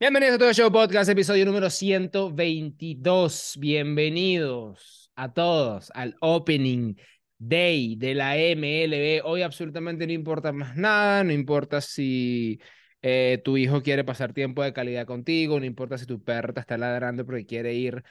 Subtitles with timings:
[0.00, 3.56] Bienvenidos a todo Show Podcast, episodio número 122.
[3.58, 6.96] Bienvenidos a todos al Opening
[7.36, 9.20] Day de la MLB.
[9.22, 12.58] Hoy absolutamente no importa más nada, no importa si
[13.02, 16.60] eh, tu hijo quiere pasar tiempo de calidad contigo, no importa si tu perro te
[16.60, 18.02] está ladrando porque quiere ir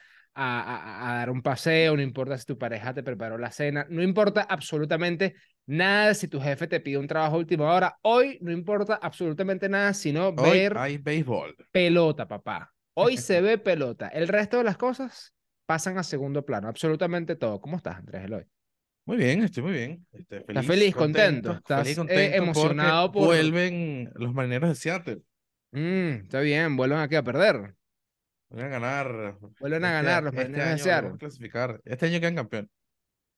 [0.41, 4.01] a, a, dar un paseo, no importa si tu pareja te preparó la cena, no
[4.01, 5.35] importa absolutamente
[5.65, 7.97] nada si tu jefe te pide un trabajo a última hora.
[8.01, 11.55] Hoy no importa absolutamente nada, sino Hoy ver hay béisbol.
[11.71, 12.73] pelota, papá.
[12.93, 14.07] Hoy se ve pelota.
[14.07, 15.33] El resto de las cosas
[15.65, 17.59] pasan a segundo plano, absolutamente todo.
[17.61, 18.45] ¿Cómo estás, Andrés Eloy?
[19.05, 20.05] Muy bien, estoy muy bien.
[20.11, 21.53] ¿Estás feliz, contento?
[21.53, 25.21] ¿Estás feliz, eh, contento emocionado porque por- vuelven los marineros de Seattle.
[25.71, 27.75] Mm, está bien, vuelvan aquí a perder.
[28.49, 29.37] Van a ganar.
[29.59, 31.81] Vuelven a este- ganar los este de año a clasificar.
[31.85, 32.69] Este año quedan campeón.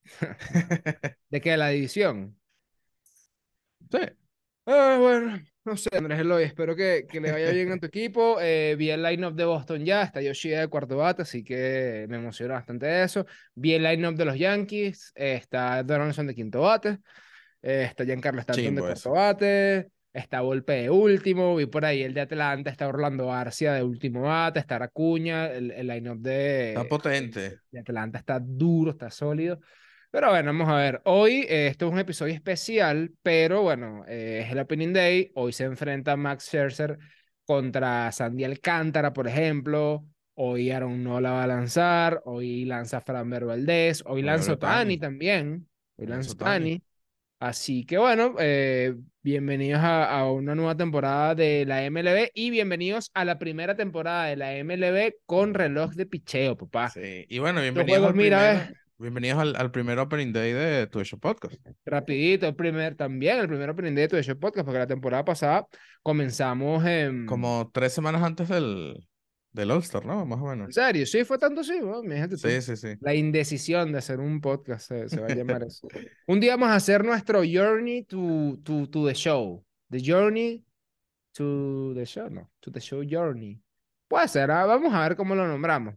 [1.30, 1.58] ¿De qué?
[1.58, 2.38] ¿La división?
[3.92, 4.00] Sí.
[4.66, 8.38] Ah, bueno, no sé, Andrés Eloy, espero que, que le vaya bien a tu equipo.
[8.42, 12.18] Eh, vi el line-up de Boston ya, está Yoshida de cuarto bate, así que me
[12.18, 13.26] emociona bastante eso.
[13.54, 17.00] Vi el line-up de los Yankees, eh, está Donaldson de quinto bate,
[17.62, 19.12] eh, está Giancarlo Stanton de Chimbo cuarto eso.
[19.12, 23.84] bate, está Volpe de último, vi por ahí el de Atlanta, está Orlando Arcia de
[23.84, 27.60] último bate, está Acuña, el, el line-up de, Está potente.
[27.72, 29.60] de Atlanta está duro, está sólido.
[30.10, 31.02] Pero bueno, vamos a ver.
[31.06, 35.32] Hoy eh, esto es un episodio especial, pero bueno, eh, es el Opening Day.
[35.36, 36.98] Hoy se enfrenta Max Scherzer
[37.46, 40.06] contra Sandy Alcántara, por ejemplo.
[40.34, 42.22] Hoy Aaron Nola va a lanzar.
[42.26, 44.04] Hoy lanza Framber Valdez.
[44.06, 44.98] Hoy lanza Ohtani.
[44.98, 45.68] también.
[45.96, 46.32] Hoy Lanza.
[46.34, 46.82] Otani.
[47.42, 53.10] Así que bueno, eh, bienvenidos a, a una nueva temporada de la MLB y bienvenidos
[53.16, 56.90] a la primera temporada de la MLB con reloj de picheo, papá.
[56.90, 57.26] Sí.
[57.28, 61.20] Y bueno, bienvenidos al mira, primer, bienvenidos al, al primer Opening Day de Tu Show
[61.20, 61.56] Podcast.
[61.84, 65.26] Rapidito, el primer, también el primer opening day de Tu Show Podcast, porque la temporada
[65.26, 65.66] pasada
[66.04, 67.26] comenzamos en...
[67.26, 69.04] Como tres semanas antes del,
[69.52, 70.26] del All-Star, ¿no?
[70.26, 70.76] Más o ¿En menos.
[70.76, 71.06] serio?
[71.06, 72.02] Sí, fue tanto sí, ¿no?
[72.02, 72.38] Fíjate tú.
[72.38, 72.96] Sí, sí, sí.
[73.02, 75.88] La indecisión de hacer un podcast se, se va a llamar eso.
[76.28, 79.66] Un día vamos a hacer nuestro Journey to, to, to the Show.
[79.90, 80.66] The Journey
[81.34, 83.62] to the Show, no, to the Show Journey.
[84.08, 85.96] Puede ser, ah, Vamos a ver cómo lo nombramos.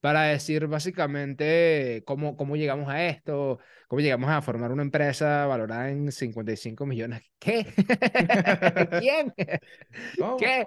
[0.00, 3.58] Para decir básicamente cómo, cómo llegamos a esto,
[3.88, 7.22] cómo llegamos a formar una empresa valorada en 55 millones.
[7.40, 7.66] ¿Qué?
[9.00, 9.34] ¿Quién?
[10.18, 10.36] ¿Cómo?
[10.36, 10.66] ¿Qué?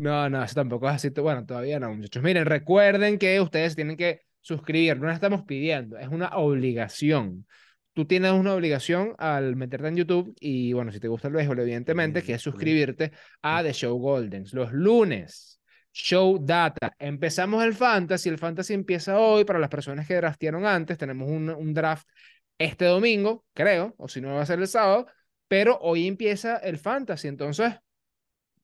[0.00, 1.10] No, no, eso tampoco es así.
[1.10, 2.22] Bueno, todavía no, muchachos.
[2.22, 4.98] Miren, recuerden que ustedes tienen que suscribir.
[4.98, 7.46] No la estamos pidiendo, es una obligación.
[7.92, 11.60] Tú tienes una obligación al meterte en YouTube y, bueno, si te gusta el béisbol,
[11.60, 13.12] evidentemente, que es suscribirte
[13.42, 14.54] a The Show Goldens.
[14.54, 15.60] Los lunes,
[15.92, 16.94] Show Data.
[16.98, 18.30] Empezamos el Fantasy.
[18.30, 20.96] El Fantasy empieza hoy para las personas que draftearon antes.
[20.96, 22.08] Tenemos un, un draft
[22.56, 25.06] este domingo, creo, o si no va a ser el sábado,
[25.46, 27.28] pero hoy empieza el Fantasy.
[27.28, 27.74] Entonces,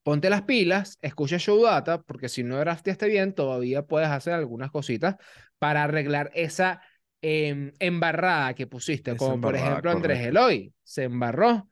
[0.07, 4.71] ponte las pilas, escucha Show Data, porque si no drafteaste bien, todavía puedes hacer algunas
[4.71, 5.17] cositas
[5.59, 6.79] para arreglar esa
[7.21, 10.39] em, embarrada que pusiste, Esa como por ejemplo Andrés correcto.
[10.39, 11.69] Eloy, se embarró.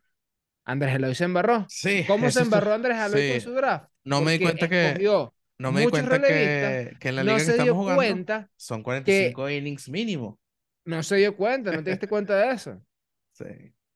[0.65, 1.65] Andrés Eloy se embarró.
[1.69, 2.03] Sí.
[2.05, 3.39] ¿Cómo se embarró Andrés Eloy con sí.
[3.39, 3.89] su draft?
[4.03, 5.05] No me di Porque cuenta que.
[5.57, 7.99] No me di cuenta que, que en la no liga que se dio estamos jugando
[8.01, 10.41] cuenta, son 45 innings mínimo.
[10.83, 12.81] no se dio cuenta, no te diste cuenta de eso.
[13.31, 13.45] Sí.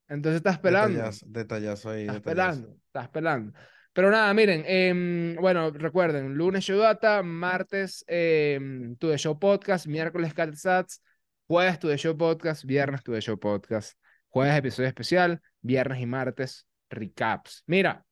[0.08, 0.98] Entonces estás pelando.
[0.98, 2.62] Detallazo, detallazo ahí, Estás detallazo.
[2.62, 3.54] pelando, estás pelando.
[3.94, 9.88] Pero nada, miren, em, bueno, recuerden, lunes Show Data, martes em, To The Show Podcast,
[9.88, 10.54] miércoles Cat
[11.48, 13.98] jueves To The Show Podcast, viernes To The Show Podcast,
[14.30, 17.64] jueves episodio especial, viernes y martes recaps.
[17.66, 18.06] Mira,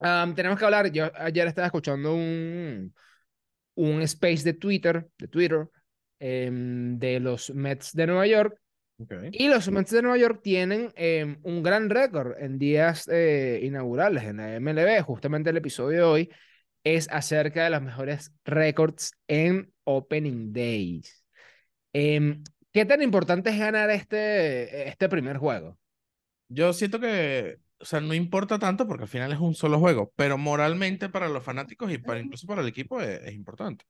[0.00, 2.94] am, tenemos que hablar, yo ayer estaba escuchando un,
[3.76, 5.68] un space de Twitter, de Twitter,
[6.18, 8.60] em, de los Mets de Nueva York,
[9.00, 9.12] Ok.
[9.30, 14.24] y los Mets de Nueva York tienen eh, un gran récord en días eh, inaugurales
[14.24, 15.02] en la MLB.
[15.02, 16.30] Justamente el episodio de hoy
[16.82, 21.24] es acerca de los mejores récords en Opening Days.
[21.92, 22.42] Em,
[22.72, 25.78] ¿qué tan importante es ganar este, este primer juego?
[26.48, 30.12] Yo siento que, o sea, no importa tanto porque al final es un solo juego,
[30.16, 33.84] pero moralmente para los fanáticos y para incluso para el equipo es, es importante.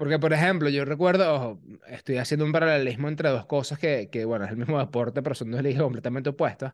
[0.00, 4.46] Porque, por ejemplo, yo recuerdo, estoy haciendo un paralelismo entre dos cosas que, que bueno,
[4.46, 6.72] es el mismo deporte, pero son dos ligas completamente opuestas.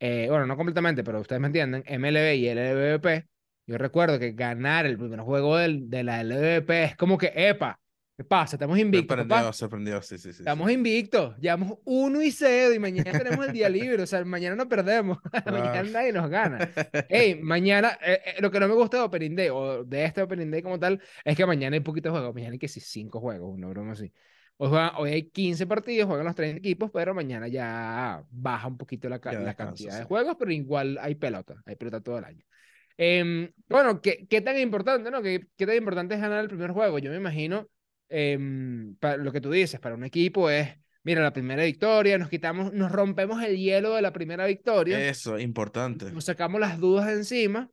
[0.00, 3.28] Eh, bueno, no completamente, pero ustedes me entienden, MLB y LVP.
[3.66, 7.79] Yo recuerdo que ganar el primer juego del, de la LVP es como que, epa,
[8.20, 8.56] ¿qué pasa?
[8.56, 9.52] Estamos invictos, Sorprendió, papá.
[9.54, 10.32] sorprendió, sí, sí, sí.
[10.34, 10.38] sí.
[10.42, 14.54] Estamos invictos, llevamos uno y cero y mañana tenemos el día libre, o sea, mañana
[14.56, 16.70] no perdemos, mañana nadie nos gana.
[17.08, 20.20] Hey, mañana, eh, eh, lo que no me gusta de Opening Day o de este
[20.20, 22.34] Opening Day como tal es que mañana hay poquitos juegos.
[22.34, 24.12] Mañana hay que sí, cinco juegos, una broma así.
[24.58, 28.76] Hoy, juegan- hoy hay 15 partidos, juegan los 30 equipos, pero mañana ya baja un
[28.76, 30.06] poquito la, la descansa, cantidad de sí.
[30.06, 32.44] juegos, pero igual hay pelota, hay pelota todo el año.
[32.98, 35.22] Em, bueno, ¿qué, ¿qué, tan importante, no?
[35.22, 36.98] ¿Qué, ¿Qué, tan importante es ganar el primer juego?
[36.98, 37.66] Yo me imagino,
[38.10, 40.68] em, para lo que tú dices, para un equipo es,
[41.02, 45.08] mira, la primera victoria, nos quitamos, nos rompemos el hielo de la primera victoria.
[45.08, 46.12] Eso, importante.
[46.12, 47.70] Nos sacamos las dudas de encima.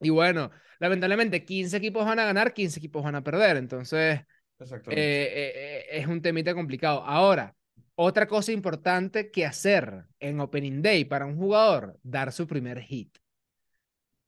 [0.00, 3.56] Y bueno, lamentablemente 15 equipos van a ganar, 15 equipos van a perder.
[3.56, 4.20] Entonces,
[4.60, 7.02] eh, eh, es un temita complicado.
[7.04, 7.54] Ahora,
[7.94, 13.18] otra cosa importante que hacer en Opening Day para un jugador, dar su primer hit.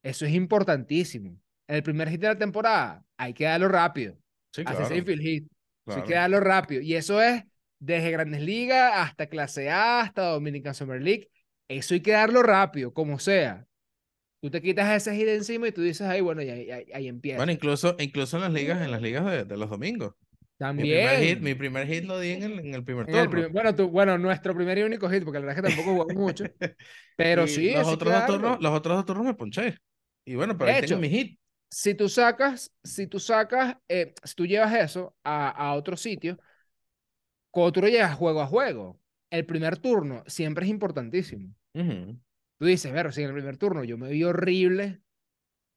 [0.03, 1.39] Eso es importantísimo.
[1.67, 4.17] El primer hit de la temporada hay que darlo rápido.
[4.51, 4.85] Sí, claro.
[4.85, 5.47] Hacer hit.
[5.87, 6.81] Hay que darlo rápido.
[6.81, 7.43] Y eso es
[7.79, 11.29] desde Grandes Ligas hasta Clase A, hasta Dominican Summer League.
[11.67, 13.65] Eso hay que darlo rápido, como sea.
[14.41, 17.37] Tú te quitas ese hit encima y tú dices, ahí, bueno, y ahí, empieza.
[17.37, 20.13] Bueno, incluso, incluso en las ligas, en las ligas de, de los domingos.
[20.61, 21.41] También.
[21.41, 23.49] Mi primer hit, lo di en el, en el primer turno.
[23.49, 26.21] bueno, tú, bueno, nuestro primer y único hit, porque la verdad es que tampoco jugamos
[26.21, 26.43] mucho.
[27.17, 27.73] Pero sí.
[27.73, 29.75] Los otros, dos turnos, los otros dos turnos me ponché.
[30.23, 31.39] Y bueno, pero ahí tengo mi hit.
[31.71, 36.37] Si tú sacas, si tú sacas, eh, si tú llevas eso a, a otro sitio,
[37.49, 41.55] cuando tú lo llevas juego a juego, el primer turno siempre es importantísimo.
[41.73, 45.01] Tú dices, ver, si en el primer turno yo me vi horrible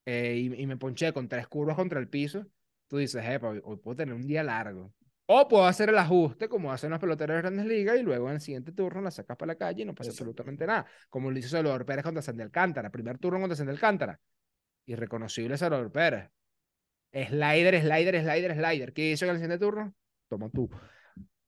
[0.05, 2.45] eh, y, y, me ponché con tres curvas contra el piso,
[2.87, 4.93] tú dices, eh, hoy puedo tener un día largo.
[5.27, 8.35] O puedo hacer el ajuste como hacen los peloteros de grandes ligas y luego en
[8.35, 10.85] el siguiente turno la sacas para la calle y no pasa absolutamente nada.
[11.09, 12.91] Como lo hizo Salvador Pérez contra Sandy Alcántara.
[12.91, 14.19] Primer turno contra Sandy Alcántara.
[14.85, 16.29] Irreconocible Salvador Pérez.
[17.11, 18.93] Slider, slider, slider, slider.
[18.93, 19.93] ¿Qué hizo en el siguiente turno?
[20.29, 20.69] Toma tú.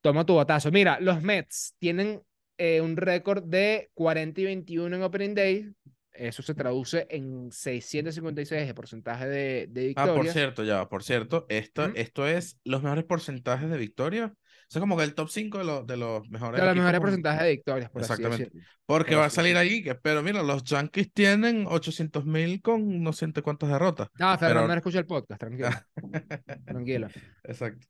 [0.00, 0.70] Toma tu botazo.
[0.70, 2.22] Mira, los Mets tienen
[2.56, 5.72] eh, un récord de 40 y 21 en Opening Day.
[6.12, 10.12] Eso se traduce en 656 de porcentaje de, de victoria.
[10.12, 14.34] Ah, por cierto, ya, por cierto, esto, esto es los mejores porcentajes de victoria.
[14.68, 16.60] O sea, como que el top 5 de, los, de los mejores.
[16.60, 18.50] De los mejores porcentajes de victorias, por Exactamente.
[18.84, 23.14] Porque va a salir ahí, que, pero mira, los Yankees tienen 800 mil con no
[23.14, 24.08] sé cuántas derrotas.
[24.18, 24.78] No, Fernando pero...
[24.78, 25.70] escucha el podcast, tranquilo.
[26.66, 27.08] tranquilo.
[27.44, 27.86] Exacto.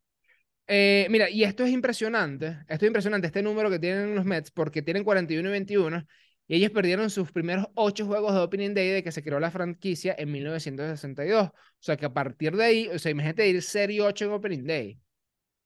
[0.68, 4.50] Eh, mira, y esto es impresionante, esto es impresionante, este número que tienen los Mets,
[4.50, 6.06] porque tienen 41 y 21,
[6.46, 9.50] y ellos perdieron sus primeros ocho juegos de Opening Day de que se creó la
[9.50, 11.48] franquicia en 1962.
[11.48, 14.64] O sea que a partir de ahí, o sea, imagínate ir serie 8 en Opening
[14.64, 14.98] Day.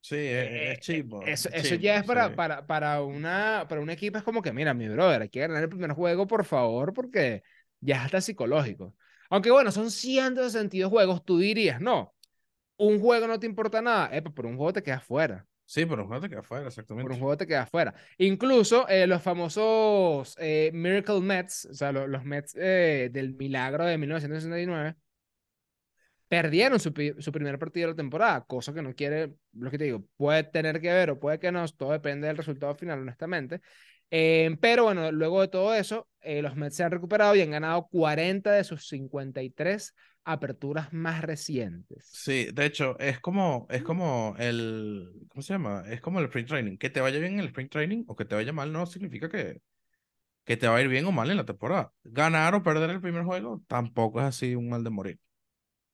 [0.02, 1.22] Sí, es, chivo.
[1.22, 4.88] Eso, ya es para, para, para, una, para un equipo, es como que, mira, mi
[4.88, 7.44] brother, hay que ganar el primer juego, por favor, porque
[7.80, 8.94] ya es hasta psicológico.
[9.30, 12.14] Aunque bueno, son 162 juegos, tú dirías, no,
[12.76, 15.46] un juego no te importa nada, eh, pero un juego te queda fuera.
[15.72, 17.04] Sí, por un juego te queda fuera, exactamente.
[17.04, 17.94] Por un juego te queda fuera.
[18.18, 23.96] Incluso eh, los famosos eh, Miracle Mets, o sea, los, Mets eh, del milagro de
[23.96, 24.96] 1969,
[26.32, 29.84] perdieron su, su, primer partido de la temporada, cosa que no quiere, lo que te
[29.84, 33.60] digo, puede tener que ver o puede que no, todo depende del resultado final, honestamente.
[34.08, 38.50] pero bueno, luego de todo eso, los Mets se han recuperado y han ganado 40
[38.50, 39.94] de sus 53
[40.24, 42.08] aperturas más recientes.
[42.10, 45.84] Sí, de hecho, es como, es como el, ¿cómo se llama?
[45.86, 46.78] Es como el sprint training.
[46.78, 49.28] Que te vaya bien en el sprint training o que te vaya mal no significa
[49.28, 49.60] que,
[50.44, 51.92] que te va a ir bien o mal en la temporada.
[52.04, 55.20] Ganar o perder el primer juego tampoco es así un mal de morir.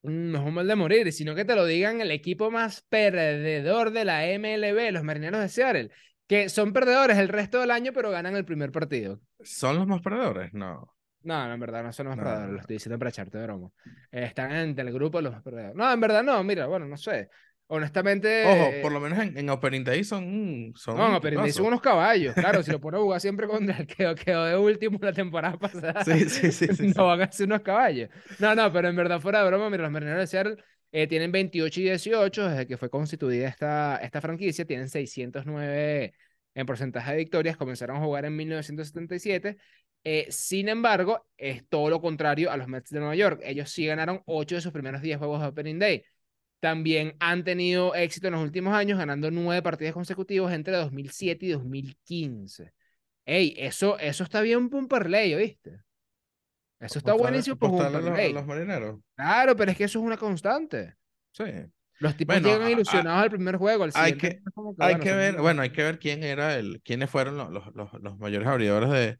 [0.03, 3.91] No es un mal de morir, sino que te lo digan el equipo más perdedor
[3.91, 5.91] de la MLB, los Marineros de Seattle,
[6.27, 9.21] que son perdedores el resto del año, pero ganan el primer partido.
[9.43, 10.53] ¿Son los más perdedores?
[10.55, 10.95] No.
[11.23, 13.45] No, no, en verdad no son los más perdedores, lo estoy diciendo para echarte de
[13.45, 13.71] broma.
[14.13, 15.75] están en el grupo de los más perdedores.
[15.75, 17.29] No, en verdad no, mira, bueno, no sé.
[17.69, 18.47] Honestamente.
[18.47, 20.73] Ojo, por lo menos en, en Opening Day son.
[20.75, 22.35] son no, en Opening Day son unos caballos.
[22.35, 25.57] Claro, si lo pones a jugar siempre con el que quedó de último la temporada
[25.59, 26.05] pasada.
[26.05, 26.69] Sí, sí, sí.
[26.75, 28.09] sí no van a ser unos caballos.
[28.39, 30.57] No, no, pero en verdad, fuera de broma, mira, los marineros de Seattle
[30.93, 34.65] eh, tienen 28 y 18 desde que fue constituida esta, esta franquicia.
[34.65, 36.15] Tienen 609
[36.55, 37.57] en porcentaje de victorias.
[37.57, 39.59] Comenzaron a jugar en 1977
[40.05, 43.41] eh, sin embargo, es todo lo contrario a los Mets de Nueva York.
[43.45, 46.05] Ellos sí ganaron 8 de sus primeros 10 juegos de Opening Day.
[46.61, 51.51] También han tenido éxito en los últimos años, ganando 9 partidos consecutivos entre 2007 y
[51.51, 52.73] 2015.
[53.25, 55.81] Ey, eso, eso está bien un parlay, ¿oíste?
[56.81, 58.33] Eso está buenísimo por un parlay.
[58.33, 59.01] Los, marineros.
[59.17, 60.97] Claro, pero es que eso es una constante.
[61.33, 61.45] Sí.
[62.01, 64.41] Los tipos llegan ilusionados al primer juego, al hay que,
[64.79, 68.19] hay que ver, bueno, hay que ver quién era el, quiénes fueron los, los, los
[68.19, 69.19] mayores abridores de,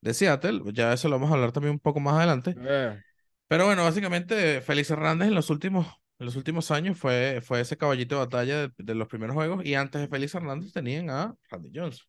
[0.00, 0.60] de Seattle.
[0.72, 2.54] Ya eso lo vamos a hablar también un poco más adelante.
[2.58, 3.00] Eh.
[3.46, 5.86] Pero bueno, básicamente Félix Hernández en los últimos,
[6.18, 9.74] en los últimos años fue, fue ese caballito de batalla de, los primeros juegos y
[9.74, 12.06] antes de Félix Hernández tenían a Randy Johnson.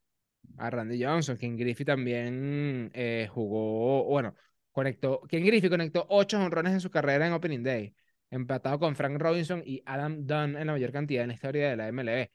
[0.58, 4.34] A Randy Johnson, quien Griffey también eh, jugó, bueno,
[4.72, 7.96] conectó, quien Griffey conectó ocho honrones en su carrera en Opening Day,
[8.32, 11.76] empatado con Frank Robinson y Adam Dunn en la mayor cantidad en la historia de
[11.76, 12.30] la MLB.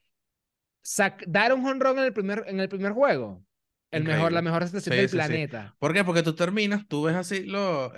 [1.27, 3.43] dar un honrón en el primer, en el primer juego
[3.95, 5.75] El mejor, la mejor sensación del planeta.
[5.79, 6.03] ¿Por qué?
[6.03, 7.91] Porque tú terminas, tú ves así los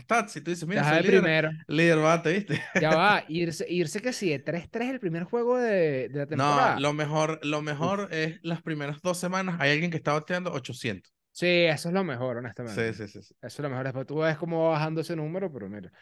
[0.00, 1.50] stats y tú dices, mira, soy el líder, primero.
[1.68, 2.62] líder bate, ¿viste?
[2.80, 6.74] Ya va, irse, irse que sí, de 3-3 el primer juego de, de, la temporada.
[6.74, 10.52] No, lo mejor, lo mejor es las primeras dos semanas hay alguien que está bateando
[10.52, 11.12] 800.
[11.36, 12.94] Sí, eso es lo mejor, honestamente.
[12.94, 13.18] Sí, sí, sí.
[13.18, 13.84] Eso es lo mejor.
[13.84, 15.92] Después tú ves cómo va bajando ese número, pero mira.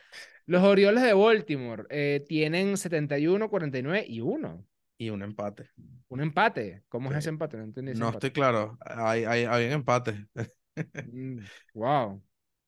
[0.46, 4.64] Los Orioles de Baltimore eh, tienen 71, 49 y 1.
[4.96, 5.70] Y un empate.
[6.08, 6.82] Un empate.
[6.88, 7.56] ¿Cómo es ese empate?
[7.56, 7.94] No entendí.
[7.94, 8.78] no estoy claro.
[8.80, 10.26] Hay, hay, hay un empate.
[11.74, 12.16] wow.
[12.16, 12.22] Mm,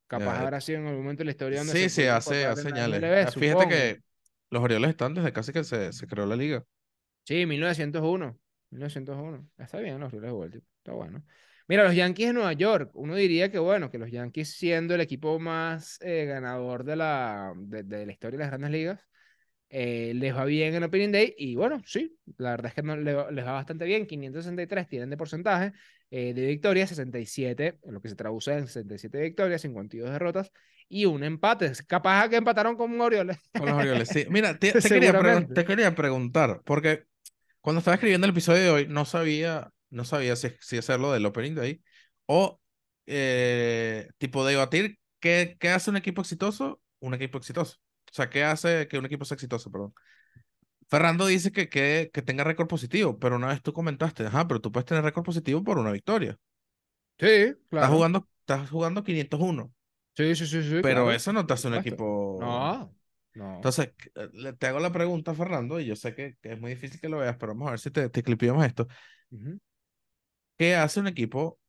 [0.09, 3.35] Capaz habrá sido en algún momento de la historia donde Sí, sí, hace, hace señales.
[3.35, 4.01] Fíjate que
[4.51, 6.65] los Orioles están desde casi que se, se creó la liga.
[7.25, 8.39] Sí, 1901.
[8.71, 9.49] 1901.
[9.59, 10.67] Está bien, los Orioles de Baltimore.
[10.79, 11.25] Está bueno.
[11.69, 15.01] Mira, los Yankees de Nueva York, uno diría que bueno, que los Yankees siendo el
[15.01, 19.01] equipo más eh, ganador de la, de, la historia de las grandes ligas,
[19.69, 22.97] eh, les va bien en Opening Day y bueno, sí, la verdad es que no,
[22.97, 25.73] les, va bastante bien, 563 tienen de porcentaje
[26.11, 30.53] eh, de victorias, 67, lo que se traduce en 67 victorias, 52 derrotas
[30.89, 33.39] y un empate, capaz que empataron con Orioles.
[33.59, 34.25] Con los Orioles, sí.
[34.31, 37.05] Mira, te, quería te quería preguntar, porque
[37.61, 41.27] cuando estaba escribiendo el episodio de hoy no sabía no sabía si, si hacerlo del
[41.27, 41.81] opening ahí
[42.27, 42.61] o
[43.07, 47.79] eh, tipo debatir qué, qué hace un equipo exitoso, un equipo exitoso.
[48.17, 49.93] O sea, qué hace que un equipo sea exitoso, perdón.
[50.89, 54.59] Fernando dice que, que, que tenga récord positivo, pero una vez tú comentaste, ajá, pero
[54.59, 56.39] tú puedes tener récord positivo por una victoria.
[57.19, 57.85] Sí, claro.
[57.85, 59.71] Estás jugando, estás jugando 501.
[60.17, 60.79] Sí, sí, sí, sí.
[60.81, 62.39] Pero eso no te hace un equipo.
[62.41, 62.91] No,
[63.35, 63.57] no.
[63.57, 63.93] Entonces,
[64.59, 67.19] te hago la pregunta, Fernando, y yo sé que, que, es muy difícil que lo
[67.19, 68.89] veas, pero vamos a ver si te, te clipeamos esto.
[70.57, 71.61] ¿Qué hace un equipo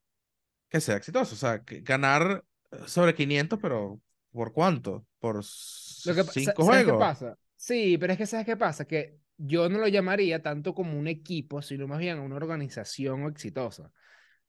[0.70, 1.36] que sea exitoso?
[1.36, 2.46] O sea, ganar
[2.86, 4.00] sobre 500, pero
[4.38, 5.06] ¿por cuánto?
[5.20, 6.94] ¿Por cinco juegos?
[6.94, 7.38] qué pasa?
[7.56, 8.86] Sí, pero es que ¿sabes qué pasa?
[8.86, 13.92] Que yo no lo llamaría tanto como un equipo, sino más bien una organización exitosa.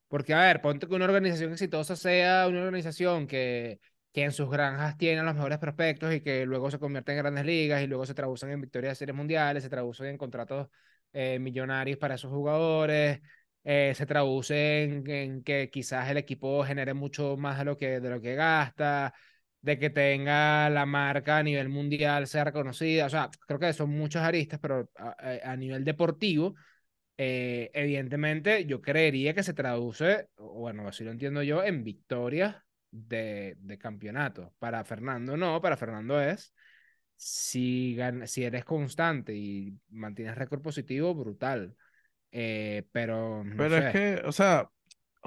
[0.07, 3.81] Porque, a ver, ponte que una organización exitosa sea una organización que,
[4.13, 7.45] que en sus granjas tiene los mejores prospectos y que luego se convierte en grandes
[7.45, 10.69] ligas y luego se traducen en victorias de series mundiales, se traducen en contratos
[11.13, 13.21] eh, millonarios para esos jugadores,
[13.65, 18.11] eh, se traduce en, que quizás el equipo genere mucho más de lo, que, de
[18.11, 19.15] lo que gasta,
[19.69, 23.05] de que tenga la marca a nivel mundial, sea reconocida.
[23.07, 26.55] O sea, creo que son muchos aristas, pero a, nivel deportivo,
[27.19, 32.57] eh, evidentemente yo creería que se traduce, bueno, así lo entiendo yo, en victorias
[32.91, 34.55] de, de campeonato.
[34.59, 36.55] Para Fernando no, para Fernando es
[37.15, 41.77] si, si eres constante y mantienes récord positivo, brutal.
[42.33, 43.45] Eh, pero.
[43.57, 44.71] pero es que, o sea,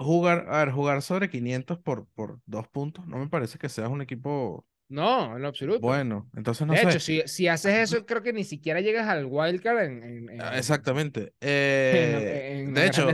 [0.04, 3.90] jugar, a ver, jugar sobre 500 por, por dos puntos, no me parece que seas
[3.90, 4.66] un equipo.
[4.90, 5.80] No, en lo absoluto.
[5.80, 6.90] Bueno, entonces no de sé.
[6.90, 10.30] hecho, si, si haces eso, creo que ni siquiera llegas al wildcard en.
[10.30, 11.34] en, ah, Exactamente.
[11.42, 13.08] Eh, de hecho,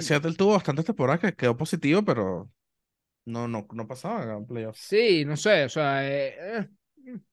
[0.00, 2.50] Seattle, tuvo bastantes temporadas que quedó positivo, pero
[3.26, 4.80] no, no, no pasaba en playoffs.
[4.80, 6.68] Sí, no sé, o sea, eh, eh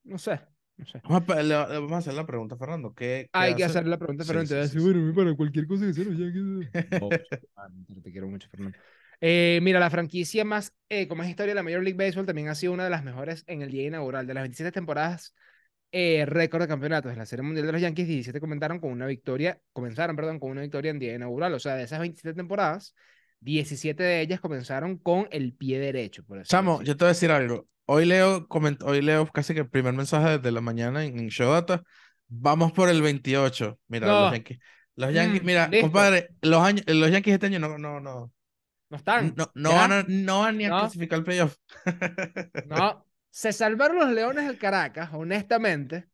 [0.04, 0.40] no sé.
[0.78, 1.02] No sé.
[1.04, 2.94] Vamos a, le, vamos a hacer la pregunta, Fernando.
[2.94, 4.68] ¿Qué, Hay que hacer la pregunta, Fernando.
[4.68, 8.02] Sí, bueno, para cualquier cosa que sea, ya que...
[8.04, 8.78] te quiero mucho, Fernando.
[9.22, 12.50] Eh, mira, la franquicia más, eh, como es historia de la Major League Baseball, también
[12.50, 14.28] ha sido una de las mejores en el día inaugural.
[14.28, 15.34] De las 27 temporadas,
[15.92, 19.06] eh, récord de campeonatos en la Serie Mundial de los Yankees, 17 comentaron con una
[19.06, 21.54] victoria, comenzaron, perdón, con una victoria en día inaugural.
[21.54, 22.94] O sea, de esas 27 temporadas,
[23.40, 26.24] 17 de ellas comenzaron con el pie derecho.
[26.26, 27.68] Por Chamo, yo te voy a decir algo.
[27.88, 28.48] Hoy leo,
[28.84, 31.84] hoy leo casi que el primer mensaje de la mañana en, en Data.
[32.28, 33.80] Vamos por el 28.
[33.88, 34.60] Mira, los Yankees.
[34.96, 38.32] Los Yankees, mm, mira, compadre, los, años, los Yankees este año no, no, no.
[38.90, 39.34] No están.
[39.36, 41.56] No, no van, a, no van ni a clasificar el playoff.
[42.66, 43.06] no.
[43.30, 46.08] Se salvaron los Leones del Caracas, honestamente.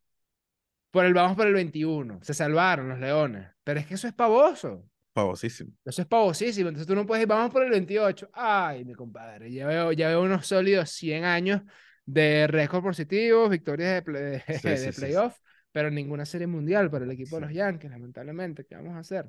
[0.90, 2.20] Por el vamos por el 21.
[2.24, 3.48] Se salvaron los Leones.
[3.64, 4.90] Pero es que eso es pavoso.
[5.14, 5.72] Pavosísimo.
[5.84, 6.70] Eso es pavosísimo.
[6.70, 8.30] Entonces tú no puedes ir, vamos por el 28.
[8.34, 11.62] Ay, mi compadre, ya veo, ya veo unos sólidos 100 años
[12.06, 15.38] de récord positivos, victorias de, de playoff,
[15.72, 18.66] pero ninguna serie mundial para el equipo de los Yankees, lamentablemente.
[18.66, 19.26] ¿Qué vamos a hacer?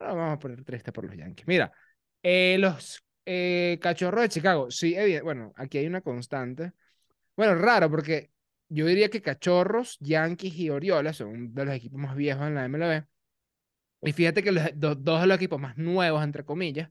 [0.00, 1.46] No, vamos a poner triste por los Yankees.
[1.46, 1.72] Mira,
[2.22, 6.72] eh, los eh, cachorros de Chicago, sí, bueno, aquí hay una constante.
[7.36, 8.30] Bueno, raro, porque
[8.68, 12.64] yo diría que Cachorros, Yankees y Orioles son de los equipos más viejos en la
[12.64, 13.04] MLB.
[14.02, 16.90] Y fíjate que los, dos de los equipos más nuevos, entre comillas,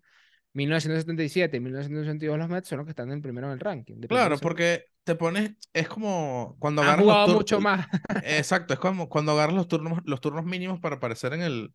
[0.53, 4.01] 1977 y 1982 los Mets son los que están en primero en el ranking.
[4.01, 7.87] Claro, porque te pones, es como cuando agarras jugado los mucho más.
[8.23, 11.73] Exacto, es como cuando agarras los turnos, los turnos mínimos para aparecer en el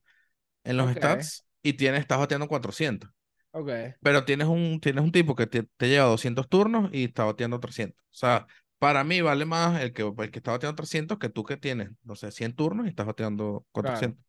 [0.64, 3.10] en los stats y tienes, estás bateando 400.
[3.52, 3.70] Ok.
[4.02, 7.58] Pero tienes un, tienes un tipo que te, te lleva 200 turnos y está bateando
[7.60, 7.96] 300.
[7.98, 8.46] O sea,
[8.78, 11.90] para mí vale más el que, el que está bateando 300 que tú que tienes,
[12.02, 14.18] no sé, 100 turnos y estás bateando 400.
[14.18, 14.25] claro.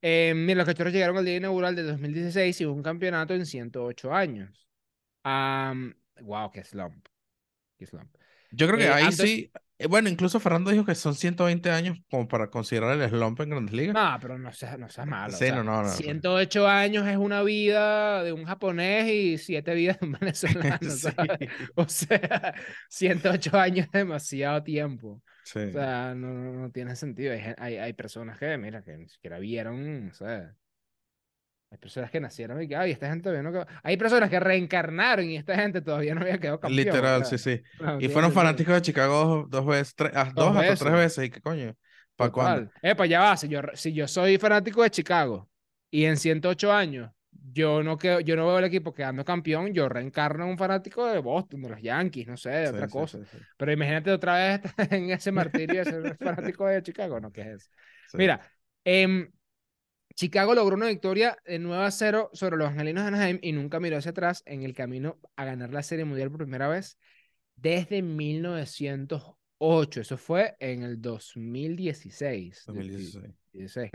[0.00, 4.12] Eh, mira, los cachorros llegaron al día inaugural de 2016 y un campeonato en 108
[4.12, 4.68] años.
[5.24, 7.08] wow, qué slump.
[7.76, 8.14] Qué slump.
[8.50, 9.50] Yo creo que eh, ahí sí.
[9.80, 13.50] Eh, bueno, incluso Fernando dijo que son 120 años como para considerar el slump en
[13.50, 13.94] Grandes Ligas.
[13.94, 15.36] No, pero no sea, no sea malo.
[15.36, 20.00] Sí, no, no, no, 108 años es una vida de un japonés y siete vidas
[20.00, 20.78] de un venezolano.
[21.76, 22.54] O sea,
[22.88, 25.22] 108 años es demasiado tiempo.
[25.48, 25.60] Sí.
[25.60, 27.32] O sea, no, no, tiene sentido.
[27.32, 30.54] Hay, hay, hay, personas que, mira, que ni siquiera vieron, o sea,
[31.70, 33.66] hay personas que nacieron y que, ay, esta gente todavía no quedó.
[33.82, 36.84] Hay personas que reencarnaron y esta gente todavía no había quedado campeón.
[36.84, 37.62] Literal, sí, sí.
[37.98, 41.24] y fueron fanáticos de Chicago dos veces, tres, ah, dos, hasta tres veces.
[41.24, 41.74] ¿Y qué coño?
[42.14, 42.70] ¿Para cuándo?
[42.82, 43.36] Epa, ya va.
[43.38, 45.48] Si yo, si yo soy fanático de Chicago
[45.90, 47.10] y en 108 años
[47.52, 51.06] yo no, quedo, yo no veo el equipo quedando campeón, yo reencarno a un fanático
[51.06, 53.18] de Boston, de los Yankees, no sé, de otra cosa.
[53.56, 54.60] Pero imagínate otra vez
[54.92, 57.32] en ese martirio de ser fanático de Chicago, ¿no?
[57.32, 57.70] ¿Qué es eso?
[58.14, 58.40] Mira,
[58.84, 59.28] eh,
[60.14, 63.78] Chicago logró una victoria de 9 a 0 sobre los Angelinos de Anaheim y nunca
[63.78, 66.98] miró hacia atrás en el camino a ganar la Serie Mundial por primera vez
[67.54, 70.00] desde 1908.
[70.00, 72.64] Eso fue en el 2016.
[72.66, 73.90] 2016.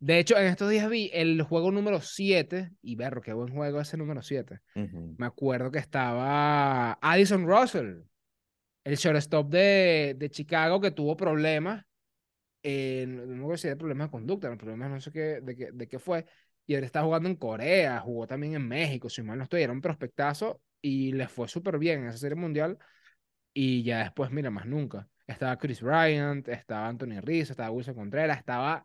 [0.00, 3.80] De hecho, en estos días vi el juego número 7 y verro, qué buen juego
[3.80, 4.60] ese número 7.
[4.74, 8.00] Me acuerdo que estaba Addison Russell,
[8.84, 11.84] el shortstop de, de Chicago que tuvo problemas
[12.62, 15.88] eh, no sé si era problemas de conducta, problemas no sé qué, de, qué, de
[15.88, 16.26] qué fue,
[16.66, 19.72] y él está jugando en Corea, jugó también en México, si mal no estoy, era
[19.72, 22.78] un prospectazo y le fue súper bien en esa serie mundial,
[23.52, 25.08] y ya después, mira, más nunca.
[25.26, 28.84] Estaba Chris Bryant, estaba Anthony Rizzo, estaba Wilson Contreras, estaba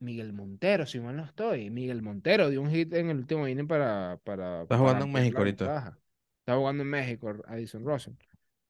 [0.00, 1.70] Miguel Montero, si mal no estoy.
[1.70, 4.18] Miguel Montero dio un hit en el último inning para.
[4.24, 5.98] para está jugando en México ahorita.
[6.40, 8.14] Está jugando en México, Addison Russell.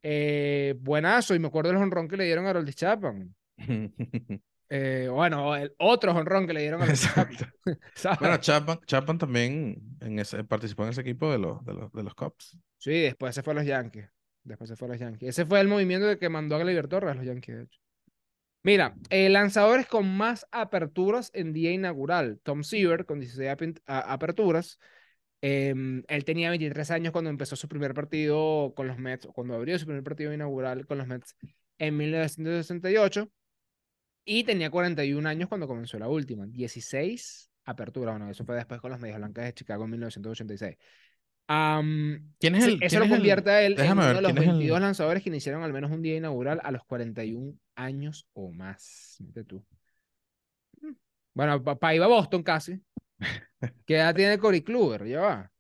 [0.03, 3.35] Eh, buenazo, y me acuerdo del honrón que le dieron a Harold Chapman.
[4.73, 7.45] Eh, bueno, el otro honrón que le dieron a Exacto.
[8.21, 12.15] bueno, Chapman, también en ese, participó en ese equipo de los, de los, de los
[12.15, 12.57] Cubs.
[12.79, 14.09] Sí, después se fue a los Yankees.
[14.45, 15.31] Después se fue a los Yankees.
[15.31, 17.81] Ese fue el movimiento de que mandó a Gleyber Torres a los Yankees, de hecho.
[18.63, 22.41] Mira, lanzadores con más aperturas en día inaugural.
[22.43, 24.79] Tom Seaver con 16 aperturas.
[25.43, 29.79] Em, él tenía 23 años cuando empezó su primer partido con los Mets, cuando abrió
[29.79, 31.35] su primer partido inaugural con los Mets
[31.79, 33.31] en 1968.
[34.27, 36.47] Y tenía 41 años cuando comenzó la última.
[36.47, 38.15] 16 aperturas.
[38.15, 40.77] Bueno, eso fue después con los Medias Blancas de Chicago en 1986.
[42.39, 45.31] ¿Quién es el, eso lo convierte a él en uno de los 22 lanzadores que
[45.31, 49.17] iniciaron al menos un día inaugural a los 41 años o más.
[49.21, 49.65] Mete tú.
[50.81, 50.93] Mm.
[51.35, 52.81] Bueno, para iba a Boston casi.
[53.87, 55.07] ¿Qué edad tiene Cory Kluber?
[55.07, 55.53] Ya va.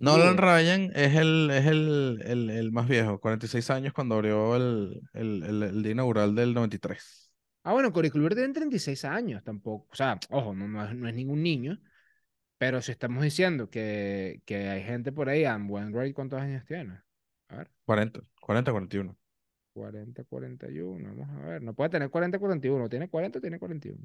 [0.00, 5.00] Nolan Ryan es el, es el, el, el, más viejo, 46 años cuando abrió el,
[5.12, 7.32] el, el, día inaugural del 93.
[7.62, 9.86] Ah, bueno, Cory Kluber tiene 36 años tampoco.
[9.92, 11.78] O sea, ojo, no, no, es, ningún niño.
[12.58, 17.00] Pero si estamos diciendo que, que hay gente por ahí, Wainwright, ¿cuántos años tiene?
[17.48, 17.70] A ver.
[17.84, 19.16] 40, 40, 41.
[19.72, 21.14] 40, 41.
[21.16, 21.62] Vamos a ver.
[21.62, 22.88] No puede tener 40, 41.
[22.88, 23.98] ¿Tiene 40 tiene 41?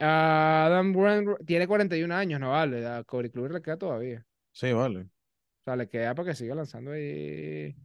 [0.00, 2.86] Adam Wainwright tiene 41 años, no vale.
[2.86, 4.24] A Corey Kluber le queda todavía.
[4.52, 5.00] Sí, vale.
[5.00, 7.76] O sea, le queda para que siga lanzando ahí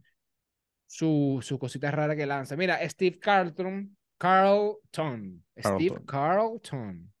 [0.86, 2.56] su, su cosita rara que lanza.
[2.56, 5.44] Mira, Steve Carlton Carlton.
[5.58, 7.12] Steve Carlton.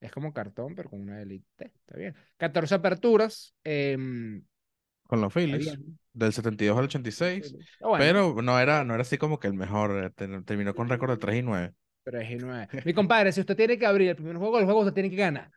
[0.00, 1.72] Es como cartón, pero con una élite.
[1.86, 2.14] Está bien.
[2.36, 3.54] 14 aperturas.
[3.64, 4.44] Em,
[5.14, 5.78] con los Phillies.
[6.12, 7.54] Del 72 al 86.
[7.98, 10.12] Pero no era, no era así como que el mejor.
[10.18, 11.72] Eh, terminó con récord de 3 y 9.
[12.04, 12.68] 3 y 9.
[12.84, 15.16] Mi compadre, si usted tiene que abrir el primer juego, el juego usted tiene que
[15.16, 15.50] ganar.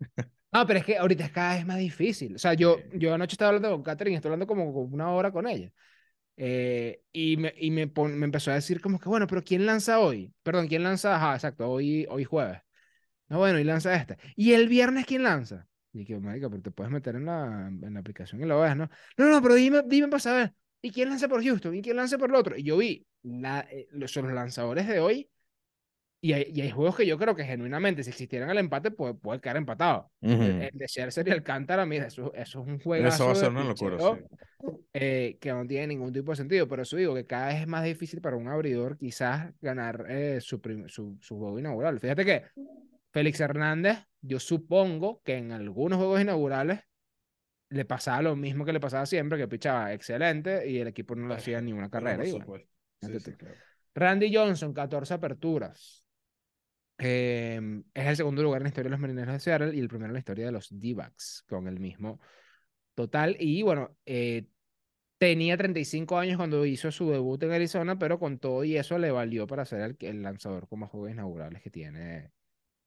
[0.54, 2.34] No, pero es que ahorita es cada vez más difícil.
[2.34, 5.46] O sea, yo, yo anoche estaba hablando con Catherine, estoy hablando como una hora con
[5.46, 5.72] ella.
[6.36, 9.98] Eh, y me, y me, me, empezó a decir como que, bueno, pero ¿quién lanza
[10.00, 10.30] hoy?
[10.42, 11.16] Perdón, ¿quién lanza?
[11.16, 12.60] Ajá, exacto, hoy, hoy jueves.
[13.30, 14.18] No, bueno, y lanza esta.
[14.36, 15.66] ¿Y el viernes quién lanza?
[15.92, 18.76] Y que, marica, pero te puedes meter en la, en la aplicación y lo ves,
[18.76, 18.88] ¿no?
[19.16, 20.54] No, no, pero dime, dime para saber.
[20.80, 21.74] ¿Y quién lanza por Houston?
[21.74, 22.56] ¿Y quién lanza por el otro?
[22.56, 25.28] Y yo vi la, eh, los, los lanzadores de hoy
[26.24, 29.14] y hay, y hay, juegos que yo creo que genuinamente, si existieran el empate, puede,
[29.14, 30.08] puede quedar empatado.
[30.20, 33.08] el, de Scherzer y Alcántara, mira, eso, eso es un juego.
[33.08, 33.98] Eso va a ser una locura,
[34.92, 36.68] eh, que no tiene ningún tipo de sentido.
[36.68, 40.40] Pero eso digo que cada vez es más difícil para un abridor quizás ganar eh,
[40.40, 41.98] su, su, su, juego inaugural.
[41.98, 42.42] Fíjate que
[43.12, 46.80] Félix Hernández, yo supongo que en algunos juegos inaugurales
[47.68, 51.28] le pasaba lo mismo que le pasaba siempre, que pichaba excelente y el equipo no
[51.28, 52.22] le hacía ni una carrera.
[53.94, 56.04] Randy Johnson, 14 aperturas.
[56.98, 59.88] Em, es el segundo lugar en la historia de los Marineros de Seattle y el
[59.88, 62.20] primero en la historia de los D-backs, con el mismo
[62.94, 63.36] total.
[63.38, 64.46] Y bueno, eh,
[65.18, 69.10] tenía 35 años cuando hizo su debut en Arizona, pero con todo y eso le
[69.10, 72.30] valió para ser el, el lanzador con más juegos inaugurales que tiene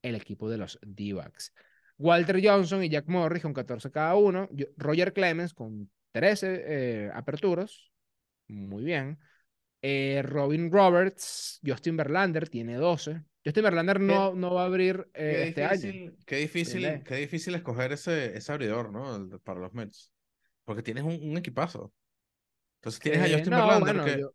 [0.10, 1.54] el equipo de los D-backs.
[1.98, 4.50] Walter Johnson y Jack Morris con 14 cada uno.
[4.78, 7.92] Roger Clemens con 13 eh, aperturas.
[8.48, 9.20] Muy bien.
[9.82, 13.22] Eh, Robin Roberts, Justin Verlander tiene 12.
[13.44, 16.14] Justin Verlander no, no va a abrir eh, este año.
[16.26, 19.40] Qué difícil, qué difícil escoger ese, ese abridor, ¿no?
[19.40, 20.12] para los Mets.
[20.64, 21.94] Porque tienes un, equipazo.
[22.80, 24.26] Entonces tienes a Justin Verlander que...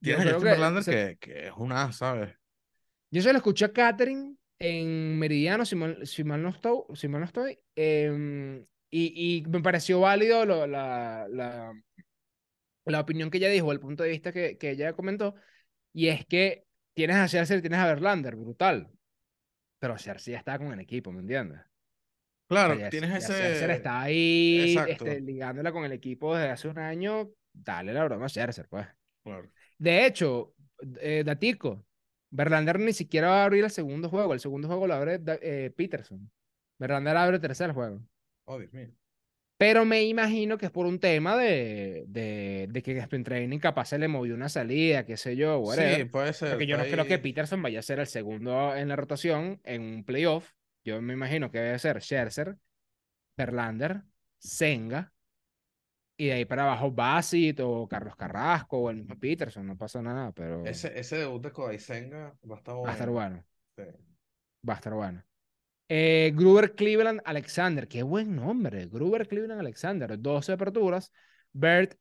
[0.00, 2.34] tienes a Justin Verlander que, que, es una, ¿sabes?
[3.10, 7.08] Yo se lo escuché a Catherine en Meridiano, si mal, si mal, no, estoy, si
[7.08, 7.58] mal no estoy.
[7.74, 10.66] Em, y, y, me pareció válido la,
[11.28, 11.72] la,
[12.84, 15.34] la opinión que ella dijo, el punto de vista que, que ella comentó,
[15.92, 18.90] y es que tienes a Cersei, tienes a Verlander, brutal.
[19.78, 21.60] Pero Cersei ya está con el equipo, ¿me entiendes?
[22.48, 23.32] Claro, tienes ese.
[23.32, 27.30] Cersei está ahí este, ligándola con el equipo desde hace un año.
[27.52, 28.86] Dale la broma a Cersei, pues.
[29.22, 29.50] Claro.
[29.78, 30.54] De hecho,
[31.00, 31.84] eh, Datico,
[32.36, 34.34] Verlander ni siquiera va a abrir el segundo juego.
[34.34, 36.30] El segundo juego lo abre eh, Peterson.
[36.78, 38.00] Verlander abre el tercer juego.
[38.44, 38.88] Oh, Dios mío.
[39.58, 43.58] Pero me imagino que es por un tema de, de, de que en Sprint Training
[43.58, 45.96] capaz se le movió una salida, qué sé yo, whatever.
[45.96, 46.50] Sí, puede ser.
[46.50, 49.80] Porque yo no creo que Peterson vaya a ser el segundo en la rotación en
[49.80, 50.52] un playoff.
[50.84, 52.58] Yo me imagino que debe ser Scherzer,
[53.38, 54.02] Verlander,
[54.38, 55.14] Senga,
[56.16, 60.00] y de ahí para abajo Basit o Carlos Carrasco o el mismo Peterson, no pasa
[60.00, 60.64] nada, pero...
[60.64, 62.86] Ese, ese debut de Kodai Senga va a estar bueno.
[62.86, 63.44] Va a estar bueno.
[63.76, 63.84] Sí.
[64.68, 65.24] Va a estar bueno.
[65.88, 68.86] Eh, Gruber Cleveland Alexander, qué buen nombre.
[68.86, 71.12] Gruber Cleveland Alexander, 12 aperturas.
[71.52, 71.94] Bert,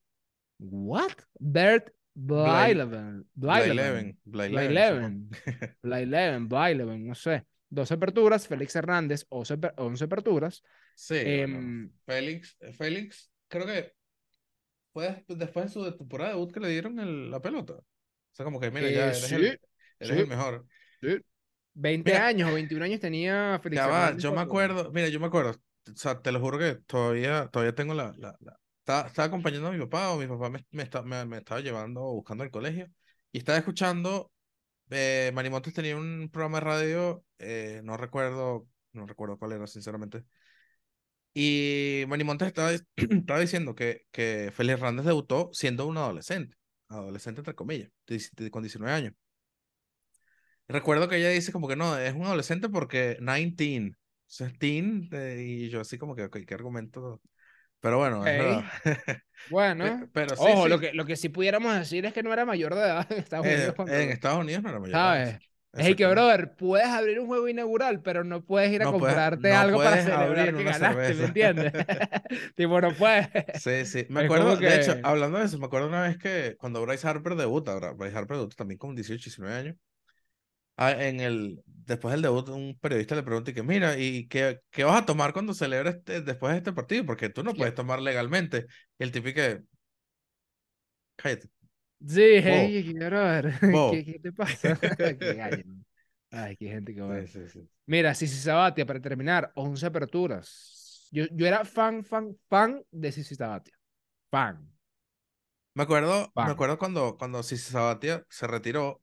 [0.59, 1.11] what?
[1.39, 3.27] Bert Blyleven.
[3.35, 4.17] Blyleven.
[4.23, 5.29] Blyleven.
[6.47, 7.07] Blyleven.
[7.07, 7.45] no sé.
[7.69, 8.47] 12 aperturas.
[8.47, 10.63] Félix Hernández, 11, aperturas.
[10.95, 11.17] Sí.
[11.17, 13.94] Em, Félix, Félix, creo que
[14.95, 17.73] fue después de su temporada de debut que le dieron la pelota.
[17.73, 17.83] O
[18.31, 19.59] sea, como que, mira, ya eh, eres, el,
[19.99, 20.65] eres el mejor.
[21.01, 21.17] Sí.
[21.73, 25.25] 20 años o 21 años tenía Félix Ya va, yo me acuerdo, mira, yo me
[25.25, 28.37] acuerdo, o sea, te lo juro que todavía, todavía tengo la, la,
[28.79, 32.51] Estaba, acompañando a mi papá o mi papá me, me, me, estaba llevando, buscando al
[32.51, 32.87] colegio
[33.33, 34.31] y estaba escuchando,
[34.91, 40.23] eh, Marimontes tenía un programa de radio, eh, no recuerdo, no recuerdo cuál era, sinceramente.
[41.37, 46.55] Y Marimontes estaba, estaba diciendo que, que Félix Hernández debutó siendo un adolescente,
[46.87, 47.91] adolescente entre comillas,
[48.51, 49.13] con 19 años.
[50.69, 53.95] Recuerdo que ella dice como que no, es un adolescente porque 19, o
[54.25, 57.21] sea, teen, y yo así como que, ok, qué argumento.
[57.81, 58.63] Pero bueno, es verdad.
[59.49, 62.73] Bueno, pero, ojo, Lo, que, lo que sí pudiéramos decir es que no era mayor
[62.73, 63.75] de edad en Estados eh, Unidos.
[63.89, 65.39] En Estados Unidos no era mayor de edad.
[65.77, 69.77] Es que, brother, puedes abrir un juego inaugural, pero no puedes ir a comprarte algo
[69.77, 71.73] para celebrar que ganaste, ¿me entiendes?
[72.55, 73.27] tipo, no puedes.
[73.61, 74.05] Sí, sí.
[74.09, 77.35] Me acuerdo, de hecho, hablando de eso, me acuerdo una vez que cuando Bryce Harper
[77.35, 79.75] debuta, Bryce Harper debuta también con 18, 19 años.
[80.77, 84.59] Ah, en el, después del debut, un periodista le pregunta y que, mira, ¿y qué,
[84.71, 87.05] qué vas a tomar cuando celebres este, después de este partido?
[87.05, 88.65] Porque tú no puedes tomar legalmente.
[88.99, 89.61] Y el típico que,
[91.15, 91.49] cállate.
[92.07, 93.53] Sí, hey, ver.
[93.91, 94.77] ¿Qué, ¿Qué, te pasa?
[94.97, 95.65] qué
[96.31, 97.19] Ay, qué gente que va.
[97.21, 97.69] Sí, sí, sí.
[97.87, 101.07] Mira, Sisi Sabatia, para terminar, 11 aperturas.
[101.11, 103.73] Yo, yo era fan, fan, fan de Sisi Sabatia.
[104.29, 104.69] Fan.
[105.73, 109.01] Me acuerdo, me acuerdo cuando, cuando Sisi Sabatia se retiró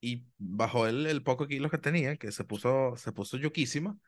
[0.00, 3.98] y bajó el, el poco kilos que tenía, que se puso, se puso yuquísima,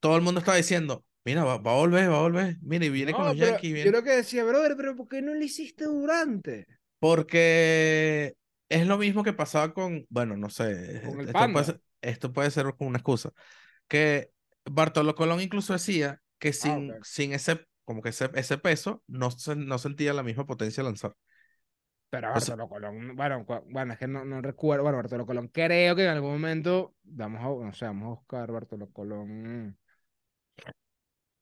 [0.00, 3.12] todo el mundo estaba diciendo, mira, va, a volver, va a volver, mira, y viene
[3.12, 3.72] con los Yankees.
[3.72, 3.90] Viene...
[3.90, 6.66] Yo lo que decía, brother, pero ¿por qué no lo hiciste durante?
[7.02, 8.36] Porque
[8.68, 12.32] es lo mismo que pasaba con, bueno, no sé, con el esto, puede ser, esto
[12.32, 13.32] puede ser una excusa,
[13.88, 14.30] que
[14.70, 19.32] Bartolo Colón incluso decía que ah, sin, sin ese, como que ese, ese peso, no,
[19.32, 21.16] se, no sentía la misma potencia lanzar.
[22.08, 26.04] Pero Bartolo Colón, bueno, bueno, es que no, no recuerdo, bueno, Bartolo Colón, creo que
[26.04, 29.76] en algún momento, vamos a, no sé, vamos a buscar Bartolo Colón.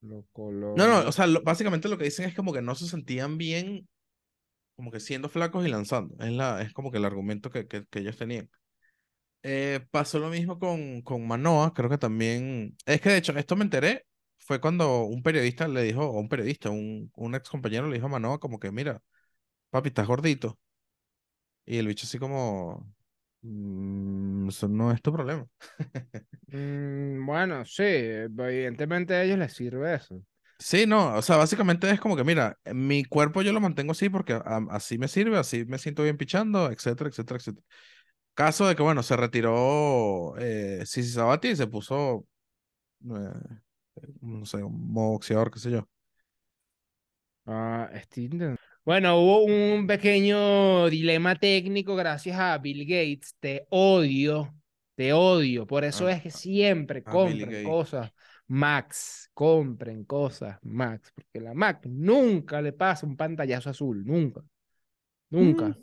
[0.01, 0.77] Lo Colón.
[0.77, 3.87] No, no, o sea, básicamente lo que dicen es como que no se sentían bien,
[4.81, 6.17] como que siendo flacos y lanzando.
[6.25, 8.51] Es, la, es como que el argumento que, que, que ellos tenían.
[9.43, 12.77] Eh, pasó lo mismo con, con Manoa, creo que también.
[12.87, 14.07] Es que de hecho, esto me enteré,
[14.39, 18.07] fue cuando un periodista le dijo, o un periodista, un, un ex compañero le dijo
[18.07, 19.03] a Manoa, como que, mira,
[19.71, 20.59] papi, estás gordito.
[21.67, 22.93] Y el bicho así como,
[23.43, 25.47] mm, eso no es tu problema.
[26.49, 30.23] Mm, bueno, sí, evidentemente a ellos les sirve eso.
[30.61, 34.11] Sí, no, o sea, básicamente es como que, mira, mi cuerpo yo lo mantengo así
[34.11, 34.39] porque
[34.71, 37.67] así me sirve, así me siento bien pichando, etcétera, etcétera, etcétera.
[38.35, 42.27] Caso de que, bueno, se retiró eh, Sisi Sabati y se puso,
[43.05, 43.59] eh,
[44.21, 45.89] no sé, un boxeador, qué sé yo.
[47.47, 48.57] Ah, Steven.
[48.85, 53.35] Bueno, hubo un pequeño dilema técnico gracias a Bill Gates.
[53.41, 54.55] Te odio.
[54.95, 55.67] Te odio.
[55.67, 58.13] Por eso es que siempre compren cosas
[58.51, 59.31] Max.
[59.33, 61.13] Compren cosas Max.
[61.15, 64.05] Porque la Mac nunca le pasa un pantallazo azul.
[64.05, 64.43] Nunca.
[65.31, 65.69] Nunca.
[65.69, 65.77] Mm.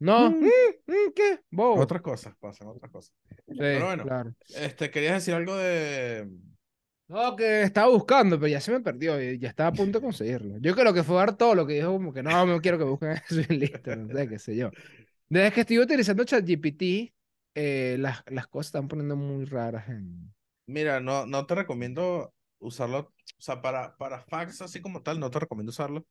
[0.00, 0.30] No.
[0.30, 0.44] Mm.
[0.86, 1.40] Mm, ¿Qué?
[1.56, 3.14] Otras cosas pasan, otras cosas.
[3.46, 4.34] Pero bueno, claro.
[4.54, 6.28] este, querías decir algo de.
[7.08, 10.04] No, que estaba buscando, pero ya se me perdió y ya estaba a punto de
[10.04, 10.58] conseguirlo.
[10.58, 13.10] Yo creo que fue todo lo que dijo como que no, no quiero que busquen
[13.28, 14.70] eso en lista, no sé, qué sé yo.
[15.28, 17.12] Desde que estoy utilizando ChatGPT,
[17.54, 20.32] eh, las, las cosas están poniendo muy raras en...
[20.70, 22.98] Mira, no, no te recomiendo usarlo,
[23.38, 26.06] o sea, para, para fax así como tal, no te recomiendo usarlo,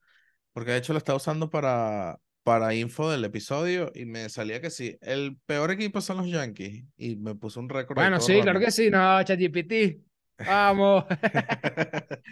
[0.53, 4.69] porque de hecho lo estaba usando para, para info del episodio y me salía que
[4.69, 7.97] sí, el peor equipo son los Yankees y me puso un récord.
[7.97, 10.03] Bueno, sí, claro que sí, no, ChatGPT.
[10.45, 11.05] Vamos.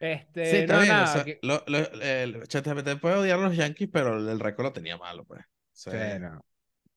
[0.00, 0.96] este, sí, está bien.
[0.96, 1.64] o sea, lo,
[2.00, 5.44] el ChatGPT puede odiar a los Yankees, pero el récord lo tenía malo, pues.
[5.72, 6.44] Sí, no.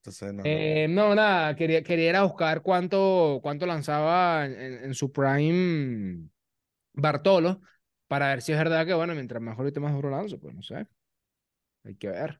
[0.04, 4.94] Entonces, no, eh, no, nada, quería, quería ir a buscar cuánto, cuánto lanzaba en, en,
[4.94, 6.28] su prime
[6.92, 7.62] Bartolo
[8.10, 10.62] para ver si es verdad que, bueno, mientras mejor y más duro lanzo, pues no
[10.62, 10.86] sé.
[11.86, 12.38] Hay que ver.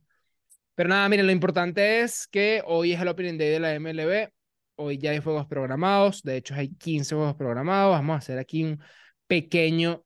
[0.76, 4.30] Pero nada, miren, lo importante es que hoy es el Opening Day de la MLB.
[4.76, 6.22] Hoy ya hay juegos programados.
[6.22, 7.94] De hecho, hay 15 juegos programados.
[7.94, 8.84] Vamos a hacer aquí un
[9.26, 10.04] pequeño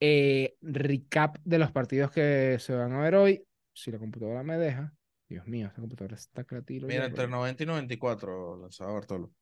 [0.00, 3.46] eh, recap de los partidos que se van a ver hoy.
[3.72, 4.92] Si la computadora me deja.
[5.28, 6.86] Dios mío, esta computadora está creativa.
[6.86, 9.32] Mira, entre 90 y 94 lanzaba Bartolo.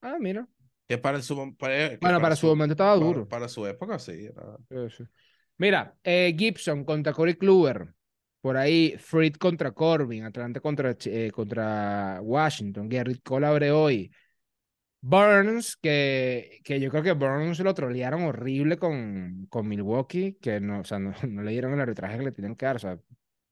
[0.00, 0.48] Ah, mira.
[0.86, 3.28] Que para el su, bueno, para, su, momento estaba duro.
[3.28, 4.30] Para, su época, sí.
[5.58, 7.92] Mira, eh, Gibson contra Corey Kluber.
[8.40, 10.24] Por ahí, Fried contra Corbin.
[10.24, 12.88] Atlanta contra, eh, contra Washington.
[12.88, 14.10] Garrett Cole abre hoy.
[15.00, 20.80] Burns, que, que yo creo que Burns lo trolearon horrible con, con Milwaukee, que no,
[20.80, 22.76] o sea, no, no le dieron el arbitraje que le tienen que dar.
[22.76, 22.98] O sea,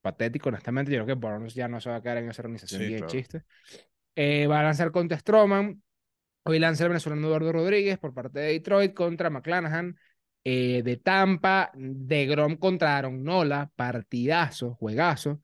[0.07, 0.91] patético, honestamente.
[0.91, 3.43] Yo creo que Burns ya no se va a quedar en esa organización y chiste.
[4.15, 5.81] Eh, va a lanzar contra Stroman.
[6.43, 9.97] Hoy lanza el venezolano Eduardo Rodríguez por parte de Detroit contra McClanahan.
[10.43, 15.41] Eh, de Tampa, de Grom contra Aaron Nola, partidazo, juegazo.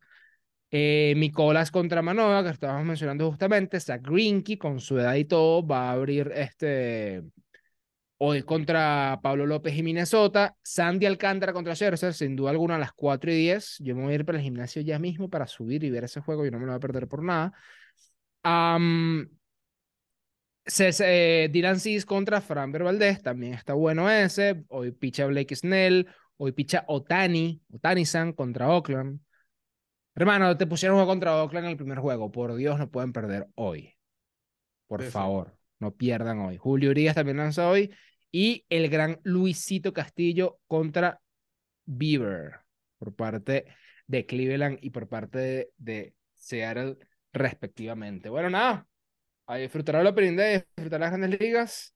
[0.71, 3.81] Eh, Nicolás contra Manoa, que estábamos mencionando justamente.
[3.81, 7.21] Zach Greenkey, con su edad y todo, va a abrir este
[8.25, 10.55] Hoy contra Pablo López y Minnesota.
[10.63, 13.79] Sandy Alcántara contra Scherzer, sin duda alguna a las 4 y 10.
[13.79, 16.21] Yo me voy a ir para el gimnasio ya mismo para subir y ver ese
[16.21, 16.45] juego.
[16.45, 17.51] Yo no me lo voy a perder por nada.
[18.45, 19.27] Um,
[20.65, 24.63] Dylan Cis contra Framber Valdez, también está bueno ese.
[24.69, 26.07] Hoy picha Blake Snell.
[26.37, 29.19] Hoy picha Otani, Otani-san contra Oakland.
[30.15, 32.31] Hermano, te pusieron juego contra Oakland en el primer juego.
[32.31, 33.97] Por Dios, no pueden perder hoy.
[34.87, 35.57] Por favor.
[35.79, 36.55] No pierdan hoy.
[36.55, 37.93] Julio Urias también lanza hoy.
[38.35, 41.21] Y el gran Luisito Castillo contra
[41.85, 42.61] Beaver
[42.97, 43.67] por parte
[44.07, 46.97] de Cleveland y por parte de, Seattle
[47.31, 48.29] respectivamente.
[48.29, 48.87] Bueno, nada.
[49.45, 50.35] A disfrutar el Opening
[50.75, 51.95] disfrutar las grandes ligas.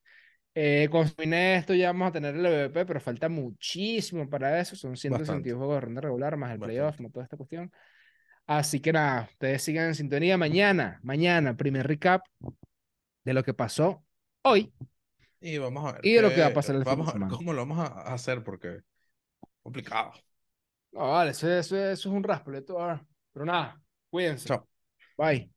[0.53, 4.75] Eh, con esto ya vamos a tener el MVP, pero falta muchísimo para eso.
[4.75, 7.71] Son 162 juegos de ronda regular, más el playoff, más toda esta cuestión.
[8.45, 10.37] Así que nada, ustedes sigan en sintonía.
[10.37, 12.21] Mañana, mañana, primer recap
[13.25, 14.05] de lo que pasó
[14.43, 14.71] hoy.
[15.39, 16.05] Y vamos a ver.
[16.05, 18.43] Y lo que va a pasar el Vamos a ver cómo lo vamos a hacer
[18.43, 18.81] porque
[19.61, 20.13] complicado.
[20.91, 22.51] No, vale, eso, eso, eso es un raspo.
[22.51, 24.47] Pero nada, cuídense.
[24.47, 24.67] Chao.
[25.17, 25.51] Bye.